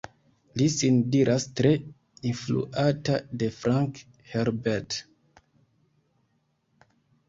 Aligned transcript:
Li 0.61 0.69
sin 0.75 0.95
diras 1.15 1.45
tre 1.59 1.73
influata 2.31 3.21
de 3.45 3.53
Frank 3.61 4.03
Herbert. 4.35 5.01